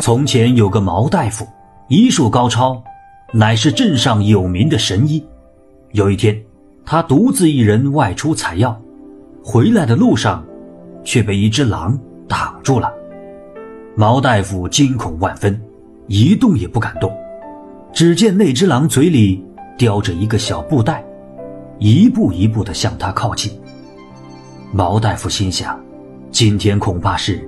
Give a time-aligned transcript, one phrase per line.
[0.00, 1.46] 从前有个毛大夫，
[1.88, 2.82] 医术高超，
[3.32, 5.22] 乃是镇上有名的神医。
[5.92, 6.40] 有一天，
[6.86, 8.80] 他独自一人外出采药，
[9.44, 10.42] 回来的路上，
[11.04, 12.90] 却被一只狼挡住了。
[13.94, 15.60] 毛大夫惊恐万分，
[16.06, 17.14] 一动也不敢动。
[17.92, 19.44] 只见那只狼嘴里
[19.76, 21.04] 叼着一个小布袋，
[21.78, 23.52] 一步一步地向他靠近。
[24.72, 25.78] 毛大夫心想，
[26.30, 27.46] 今天恐怕是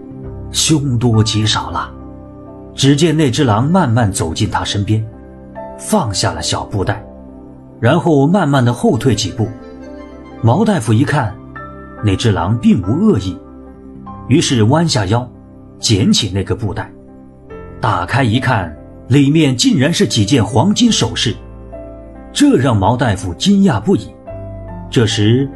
[0.50, 1.90] 凶多吉少了。
[2.74, 5.04] 只见那只狼慢慢走进他身边，
[5.78, 7.04] 放下了小布袋，
[7.80, 9.46] 然后慢慢的后退几步。
[10.40, 11.34] 毛大夫一看，
[12.04, 13.38] 那只狼并无恶意，
[14.28, 15.28] 于是弯下腰，
[15.78, 16.90] 捡起那个布袋，
[17.80, 18.74] 打开一看，
[19.08, 21.36] 里面竟然是几件黄金首饰，
[22.32, 24.10] 这让毛大夫惊讶不已。
[24.90, 25.48] 这时，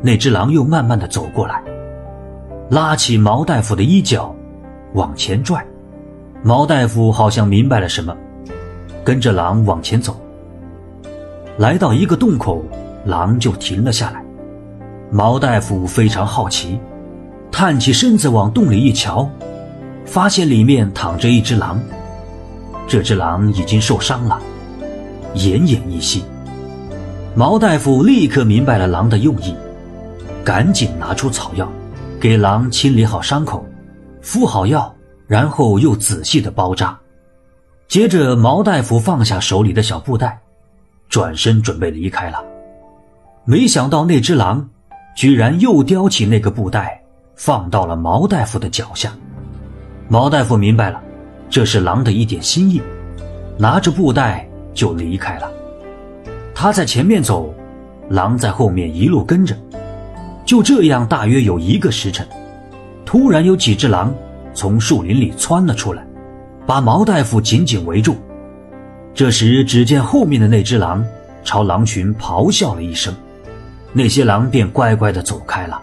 [0.00, 1.62] 那只狼又慢慢的走过来，
[2.70, 4.34] 拉起毛大夫的衣角，
[4.94, 5.64] 往前拽。
[6.44, 8.16] 毛大夫好像明白了什么，
[9.04, 10.20] 跟着狼往前走。
[11.56, 12.64] 来到一个洞口，
[13.04, 14.24] 狼就停了下来。
[15.08, 16.80] 毛大夫非常好奇，
[17.52, 19.30] 探起身子往洞里一瞧，
[20.04, 21.80] 发现里面躺着一只狼。
[22.88, 24.40] 这只狼已经受伤了，
[25.36, 26.24] 奄奄一息。
[27.36, 29.54] 毛大夫立刻明白了狼的用意，
[30.42, 31.70] 赶紧拿出草药，
[32.18, 33.64] 给狼清理好伤口，
[34.20, 34.92] 敷好药。
[35.32, 36.94] 然后又仔细的包扎，
[37.88, 40.38] 接着毛大夫放下手里的小布袋，
[41.08, 42.44] 转身准备离开了。
[43.46, 44.68] 没想到那只狼
[45.16, 47.02] 居然又叼起那个布袋，
[47.34, 49.10] 放到了毛大夫的脚下。
[50.06, 51.00] 毛大夫明白了，
[51.48, 52.82] 这是狼的一点心意，
[53.56, 55.50] 拿着布袋就离开了。
[56.54, 57.54] 他在前面走，
[58.10, 59.56] 狼在后面一路跟着。
[60.44, 62.28] 就这样，大约有一个时辰，
[63.06, 64.14] 突然有几只狼。
[64.54, 66.04] 从树林里窜了出来，
[66.66, 68.16] 把毛大夫紧紧围住。
[69.14, 71.04] 这时，只见后面的那只狼
[71.44, 73.14] 朝狼群咆哮了一声，
[73.92, 75.80] 那些狼便乖乖地走开了。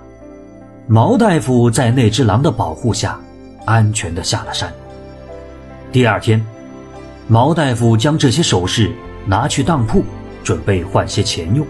[0.88, 3.20] 毛大夫在那只狼的保护下，
[3.66, 4.72] 安全地下了山。
[5.92, 6.44] 第二天，
[7.28, 8.92] 毛大夫将这些首饰
[9.26, 10.04] 拿去当铺，
[10.44, 11.66] 准备换些钱用。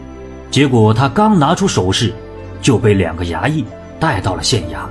[0.50, 2.14] 结果他刚拿出首饰，
[2.62, 3.66] 就被两个衙役
[4.00, 4.86] 带到了县衙。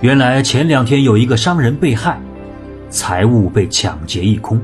[0.00, 2.18] 原来前两天有一个商人被害，
[2.88, 4.58] 财物被抢劫一空。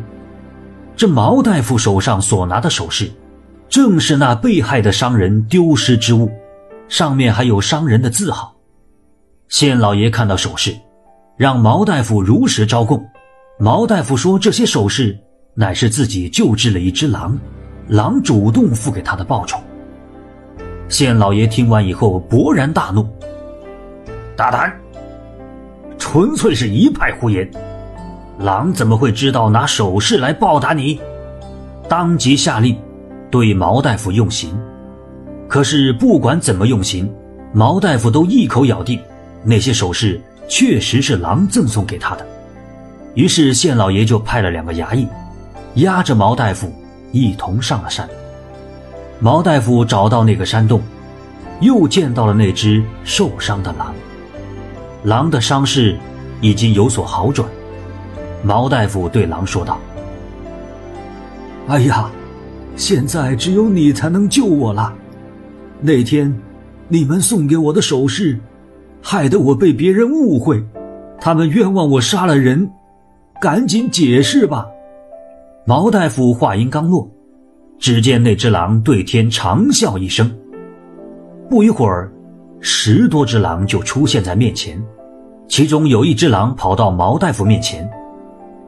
[0.96, 3.10] 这毛大夫手上所拿的首饰，
[3.68, 6.30] 正是那被害的商人丢失之物，
[6.88, 8.56] 上面还有商人的字号。
[9.50, 10.74] 县老爷看到首饰，
[11.36, 13.06] 让毛大夫如实招供。
[13.58, 15.18] 毛大夫说这些首饰
[15.54, 17.38] 乃是自己救治了一只狼，
[17.88, 19.58] 狼主动付给他的报酬。
[20.88, 23.06] 县老爷听完以后勃然大怒，
[24.34, 24.74] 大胆！
[26.16, 27.46] 纯粹是一派胡言，
[28.38, 30.98] 狼怎么会知道拿首饰来报答你？
[31.90, 32.74] 当即下令
[33.30, 34.58] 对毛大夫用刑。
[35.46, 37.14] 可是不管怎么用刑，
[37.52, 38.98] 毛大夫都一口咬定
[39.44, 40.18] 那些首饰
[40.48, 42.26] 确实是狼赠送给他的。
[43.12, 45.06] 于是县老爷就派了两个衙役，
[45.74, 46.72] 押着毛大夫
[47.12, 48.08] 一同上了山。
[49.20, 50.80] 毛大夫找到那个山洞，
[51.60, 53.94] 又见到了那只受伤的狼。
[55.06, 55.96] 狼的伤势
[56.40, 57.48] 已经有所好转，
[58.42, 59.78] 毛大夫对狼说道
[61.68, 62.10] ：“哎呀，
[62.74, 64.92] 现在只有你才能救我了。
[65.80, 66.36] 那天
[66.88, 68.36] 你们送给我的首饰，
[69.00, 70.60] 害得我被别人误会，
[71.20, 72.68] 他们冤枉我杀了人，
[73.40, 74.66] 赶紧解释吧。”
[75.64, 77.08] 毛大夫话音刚落，
[77.78, 80.36] 只见那只狼对天长啸一声，
[81.48, 82.10] 不一会儿，
[82.60, 84.82] 十多只狼就出现在面前。
[85.48, 87.88] 其中有一只狼跑到毛大夫面前，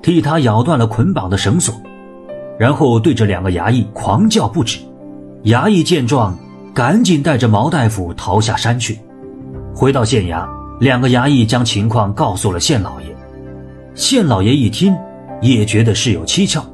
[0.00, 1.74] 替他咬断了捆绑的绳索，
[2.58, 4.78] 然后对着两个衙役狂叫不止。
[5.44, 6.36] 衙役见状，
[6.72, 8.98] 赶紧带着毛大夫逃下山去。
[9.74, 13.06] 回到县衙，两个衙役将情况告诉了县老爷。
[13.94, 14.96] 县老爷一听，
[15.40, 16.64] 也觉得事有蹊跷，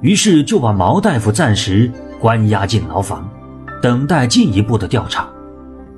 [0.00, 3.28] 于是就把毛大夫暂时关押进牢房，
[3.82, 5.28] 等待进一步的调查。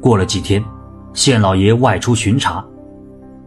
[0.02, 0.62] 过了几天，
[1.14, 2.62] 县老爷外出巡查。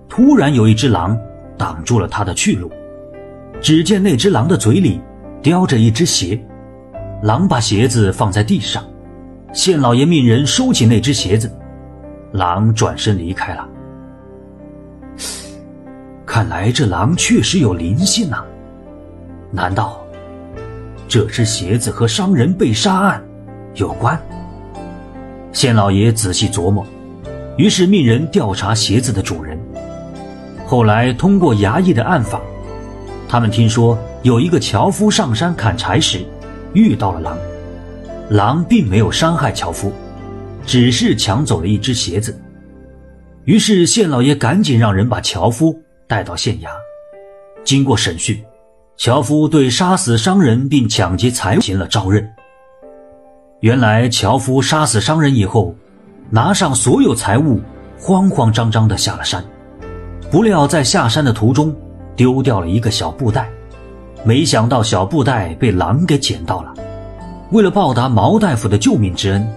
[0.07, 1.19] 突然有一只狼
[1.57, 2.71] 挡住了他的去路，
[3.59, 5.01] 只见那只狼的嘴里
[5.41, 6.41] 叼着一只鞋，
[7.23, 8.81] 狼把鞋子放在地上，
[9.51, 11.51] 县老爷命人收起那只鞋子，
[12.31, 13.67] 狼转身离开了。
[16.25, 18.45] 看来这狼确实有灵性啊，
[19.51, 19.99] 难道
[21.05, 23.21] 这只鞋子和商人被杀案
[23.73, 24.17] 有关？
[25.55, 26.85] 县老爷仔细琢磨，
[27.57, 29.57] 于是命人调查鞋子的主人。
[30.65, 32.41] 后来通过衙役的暗访，
[33.29, 36.25] 他们听说有一个樵夫上山砍柴时，
[36.73, 37.37] 遇到了狼。
[38.29, 39.93] 狼并没有伤害樵夫，
[40.65, 42.37] 只是抢走了一只鞋子。
[43.45, 45.73] 于是县老爷赶紧让人把樵夫
[46.05, 46.67] 带到县衙。
[47.63, 48.43] 经过审讯，
[48.97, 52.29] 樵夫对杀死商人并抢劫财物行了招认。
[53.61, 55.73] 原来樵夫杀死商人以后，
[56.29, 57.61] 拿上所有财物，
[57.97, 59.43] 慌慌张张地下了山。
[60.29, 61.73] 不料在下山的途中，
[62.15, 63.49] 丢掉了一个小布袋，
[64.25, 66.73] 没想到小布袋被狼给捡到了。
[67.51, 69.47] 为了报答毛大夫的救命之恩，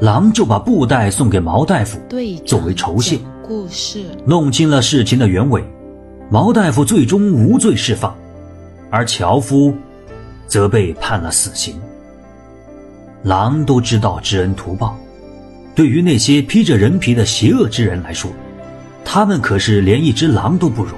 [0.00, 2.00] 狼就把布袋送给毛大夫
[2.44, 3.18] 作为酬谢。
[3.46, 5.62] 故事弄清了事情的原委，
[6.30, 8.12] 毛大夫最终无罪释放，
[8.90, 9.72] 而樵夫
[10.48, 11.78] 则被判了死刑。
[13.24, 14.98] 狼都知道知恩图报，
[15.74, 18.30] 对于那些披着人皮的邪恶之人来说，
[19.02, 20.90] 他们可是连一只狼都不如。